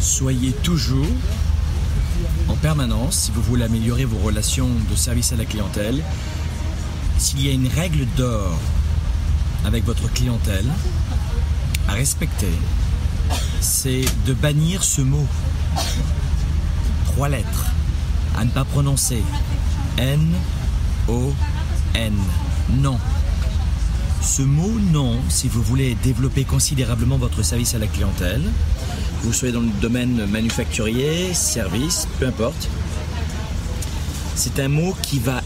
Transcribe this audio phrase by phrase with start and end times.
[0.00, 1.06] Soyez toujours
[2.48, 6.02] en permanence, si vous voulez améliorer vos relations de service à la clientèle,
[7.18, 8.58] s'il y a une règle d'or
[9.64, 10.66] avec votre clientèle
[11.86, 12.52] à respecter,
[13.60, 15.26] c'est de bannir ce mot.
[17.12, 17.66] Trois lettres
[18.38, 19.22] à ne pas prononcer.
[19.98, 20.32] N,
[21.08, 21.32] O,
[21.94, 22.14] N.
[22.70, 22.98] Non.
[24.30, 28.40] Ce mot non, si vous voulez développer considérablement votre service à la clientèle,
[29.22, 32.68] vous soyez dans le domaine manufacturier, service, peu importe,
[34.36, 35.40] c'est un mot qui va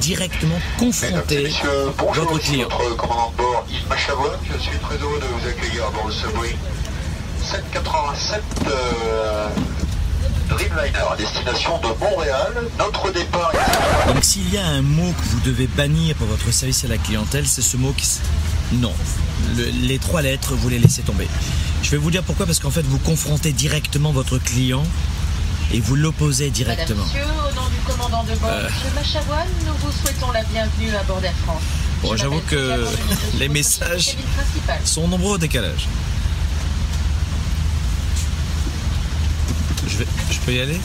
[0.00, 2.68] directement confronter Messieurs, bonjour, votre client.
[2.96, 4.38] commandant de bord Yves Machavoine.
[4.50, 6.56] Je suis très heureux de vous accueillir à bord de ce Boeing
[7.42, 9.48] 787 euh,
[10.48, 12.54] Dreamliner à destination de Montréal.
[12.78, 13.39] Notre départ
[14.30, 17.48] s'il y a un mot que vous devez bannir pour votre service à la clientèle,
[17.48, 18.06] c'est ce mot qui...
[18.74, 18.92] Non.
[19.56, 21.26] Le- les trois lettres, vous les laissez tomber.
[21.82, 24.84] Je vais vous dire pourquoi, parce qu'en fait, vous confrontez directement votre client
[25.72, 27.04] et vous l'opposez Madame, directement.
[27.06, 28.68] Monsieur, au nom du commandant de bord, Euh.
[28.68, 31.62] Monsieur Machavoine, nous vous souhaitons la bienvenue à bord d'Air France.
[32.02, 32.86] Bon, j'avoue que
[33.40, 34.16] les messages-
[34.84, 35.88] sont nombreux au décalage.
[39.88, 40.78] Je, vais, je peux y aller?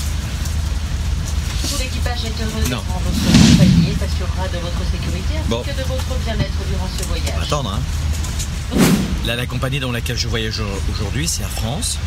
[1.69, 5.61] Tout l'équipage est heureux d'être en votre compagnie et s'assurera de votre sécurité ainsi Bon.
[5.63, 7.44] que de votre bien-être durant ce voyage.
[7.44, 8.77] Attendre, hein.
[9.25, 11.97] Là, la compagnie dans laquelle je voyage aujourd'hui, c'est Air France.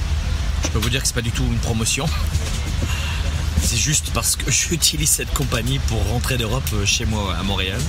[0.64, 2.06] Je peux vous dire que c'est pas du tout une promotion.
[3.62, 7.80] C'est juste parce que j'utilise cette compagnie pour rentrer d'Europe euh, chez moi à Montréal.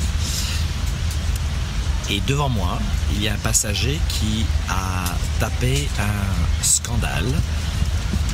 [2.09, 2.79] Et devant moi,
[3.13, 5.03] il y a un passager qui a
[5.39, 7.27] tapé un scandale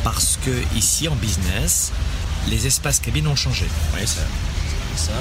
[0.03, 1.91] parce que ici en business,
[2.47, 3.65] les espaces cabines ont changé.
[3.91, 4.21] Voyez ça,
[4.95, 5.11] ça.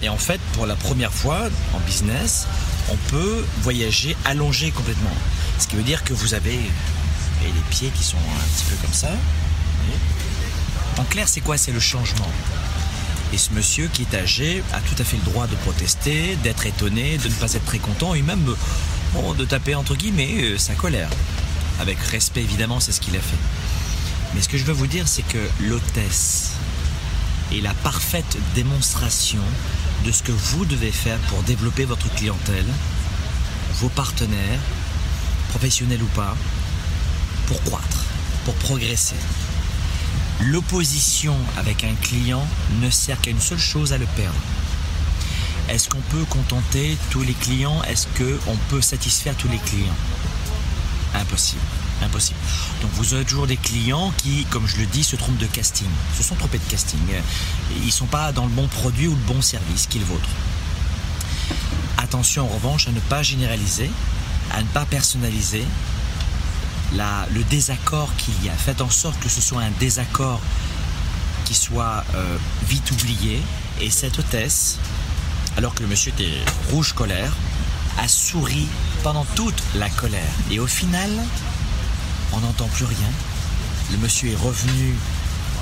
[0.00, 2.46] Et en fait, pour la première fois en business,
[2.90, 5.14] on peut voyager allongé complètement.
[5.58, 8.76] Ce qui veut dire que vous avez et les pieds qui sont un petit peu
[8.76, 9.10] comme ça.
[10.98, 11.56] En clair, c'est quoi?
[11.56, 12.30] C'est le changement.
[13.32, 16.66] Et ce monsieur qui est âgé a tout à fait le droit de protester, d'être
[16.66, 18.42] étonné, de ne pas être très content et même
[19.12, 21.10] bon, de taper entre guillemets euh, sa colère.
[21.80, 23.36] Avec respect évidemment, c'est ce qu'il a fait.
[24.34, 26.52] Mais ce que je veux vous dire, c'est que l'hôtesse
[27.52, 29.42] est la parfaite démonstration
[30.04, 32.66] de ce que vous devez faire pour développer votre clientèle,
[33.74, 34.60] vos partenaires,
[35.50, 36.36] professionnels ou pas,
[37.46, 38.04] pour croître,
[38.44, 39.16] pour progresser.
[40.40, 42.46] L'opposition avec un client
[42.80, 44.38] ne sert qu'à une seule chose, à le perdre.
[45.68, 47.82] Est-ce qu'on peut contenter tous les clients?
[47.84, 49.96] Est-ce qu'on peut satisfaire tous les clients?
[51.14, 51.60] Impossible.
[52.02, 52.38] Impossible.
[52.80, 55.88] Donc vous aurez toujours des clients qui, comme je le dis, se trompent de casting.
[56.16, 57.00] Se sont trompés de casting.
[57.80, 60.02] Ils ne sont pas dans le bon produit ou le bon service qui est.
[61.96, 63.90] Attention en revanche à ne pas généraliser,
[64.52, 65.64] à ne pas personnaliser
[66.92, 68.52] le désaccord qu'il y a.
[68.52, 70.40] Faites en sorte que ce soit un désaccord
[71.44, 72.38] qui soit euh,
[72.68, 73.42] vite oublié.
[73.80, 74.78] Et cette hôtesse,
[75.56, 77.32] alors que le monsieur était rouge colère,
[77.98, 78.66] a souri
[79.02, 80.32] pendant toute la colère.
[80.50, 81.10] Et au final,
[82.32, 83.10] on n'entend plus rien.
[83.90, 84.94] Le monsieur est revenu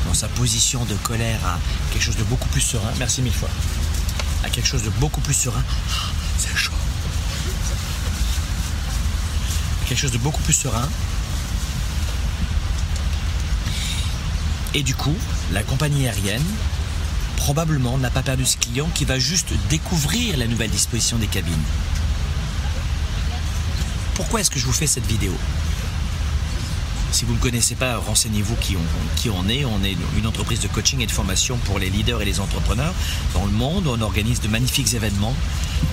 [0.07, 1.59] dans sa position de colère à
[1.93, 2.91] quelque chose de beaucoup plus serein.
[2.99, 3.49] Merci mille fois.
[4.45, 5.63] À quelque chose de beaucoup plus serein.
[5.91, 6.73] Ah, C'est chaud.
[9.87, 10.89] Quelque chose de beaucoup plus serein.
[14.75, 15.15] Et du coup,
[15.53, 16.43] la compagnie aérienne
[17.37, 21.55] probablement n'a pas perdu ce client qui va juste découvrir la nouvelle disposition des cabines.
[24.15, 25.33] Pourquoi est-ce que je vous fais cette vidéo?
[27.13, 29.65] Si vous ne connaissez pas, renseignez-vous qui on, qui on est.
[29.65, 32.93] On est une entreprise de coaching et de formation pour les leaders et les entrepreneurs
[33.35, 33.87] dans le monde.
[33.87, 35.35] On organise de magnifiques événements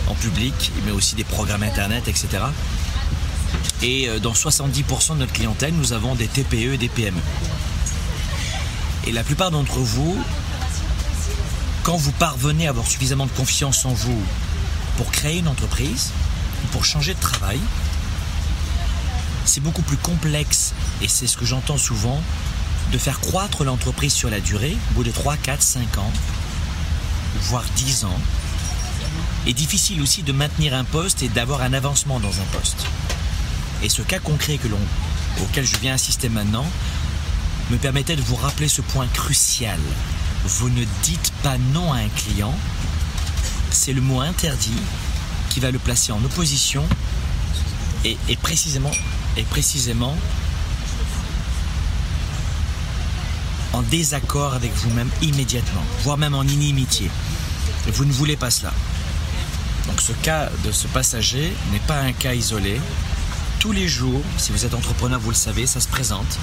[0.07, 2.43] en public, mais aussi des programmes internet, etc.
[3.81, 7.21] Et euh, dans 70% de notre clientèle, nous avons des TPE et des PME.
[9.05, 10.17] Et la plupart d'entre vous,
[11.83, 14.21] quand vous parvenez à avoir suffisamment de confiance en vous
[14.97, 16.11] pour créer une entreprise,
[16.71, 17.59] pour changer de travail,
[19.45, 22.21] c'est beaucoup plus complexe, et c'est ce que j'entends souvent,
[22.91, 26.11] de faire croître l'entreprise sur la durée, au bout de 3, 4, 5 ans,
[27.41, 28.19] voire 10 ans.
[29.45, 32.85] Et difficile aussi de maintenir un poste et d'avoir un avancement dans un poste.
[33.81, 34.67] Et ce cas concret que
[35.41, 36.65] auquel je viens assister maintenant
[37.71, 39.79] me permettait de vous rappeler ce point crucial.
[40.45, 42.53] Vous ne dites pas non à un client,
[43.71, 44.71] c'est le mot interdit
[45.49, 46.85] qui va le placer en opposition
[48.05, 48.91] et précisément,
[49.37, 50.15] et précisément
[53.73, 57.09] en désaccord avec vous-même immédiatement, voire même en inimitié.
[57.87, 58.71] Vous ne voulez pas cela.
[59.87, 62.79] Donc ce cas de ce passager n'est pas un cas isolé.
[63.59, 66.37] tous les jours, si vous êtes entrepreneur, vous le savez, ça se présente.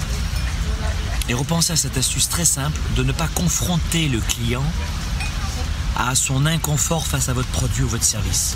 [1.29, 4.63] Et repensez à cette astuce très simple de ne pas confronter le client
[5.97, 8.55] à son inconfort face à votre produit ou votre service.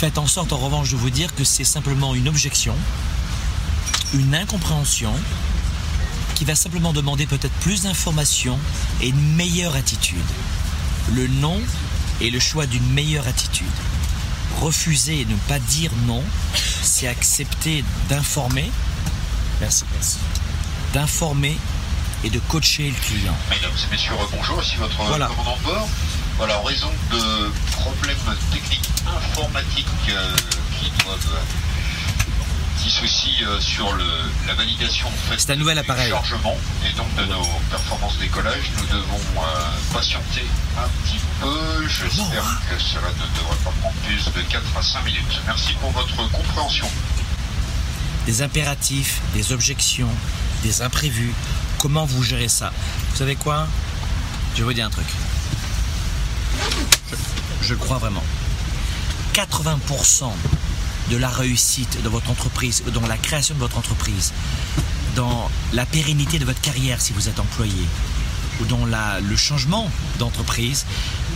[0.00, 2.74] Faites en sorte en revanche de vous dire que c'est simplement une objection,
[4.14, 5.12] une incompréhension,
[6.36, 8.58] qui va simplement demander peut-être plus d'informations
[9.02, 10.16] et une meilleure attitude.
[11.12, 11.60] Le non
[12.22, 13.66] est le choix d'une meilleure attitude.
[14.62, 16.24] Refuser et ne pas dire non,
[16.82, 18.70] c'est accepter d'informer.
[19.60, 20.16] Merci, merci.
[20.94, 21.58] D'informer
[22.24, 23.36] et de coacher le client.
[23.50, 25.26] Mesdames et messieurs, bonjour, ici votre Voilà.
[25.26, 25.88] commandant de bord.
[26.38, 28.16] Voilà, en raison de problèmes
[28.50, 28.79] techniques
[29.16, 30.36] informatiques euh,
[30.78, 31.38] qui doivent
[32.82, 34.04] dissocier euh, sur le,
[34.46, 36.08] la validation en fait, C'est un nouvel du appareil.
[36.10, 36.56] chargement
[36.88, 40.44] et donc de nos performances d'écollage, nous devons euh, patienter
[40.78, 41.86] un petit peu.
[41.88, 45.40] J'espère que cela ne devrait pas prendre plus de 4 à 5 minutes.
[45.46, 46.88] Merci pour votre compréhension.
[48.26, 50.08] des impératifs, des objections,
[50.62, 51.34] des imprévus.
[51.78, 52.72] Comment vous gérez ça?
[53.10, 53.66] Vous savez quoi?
[54.54, 55.06] Je vais vous dire un truc.
[57.62, 58.22] Je, crois vraiment.
[59.40, 60.30] 80%
[61.10, 64.34] de la réussite de votre entreprise, dans la création de votre entreprise,
[65.16, 67.86] dans la pérennité de votre carrière si vous êtes employé,
[68.60, 70.84] ou dans le changement d'entreprise,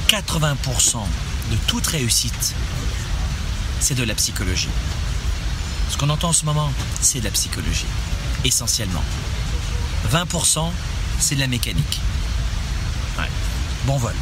[0.09, 0.99] 80%
[1.51, 2.55] de toute réussite,
[3.81, 4.69] c'est de la psychologie.
[5.89, 6.71] Ce qu'on entend en ce moment,
[7.01, 7.87] c'est de la psychologie,
[8.45, 9.05] essentiellement.
[10.13, 10.69] 20%,
[11.21, 12.01] c'est de la mécanique.
[13.87, 14.15] Bon vol.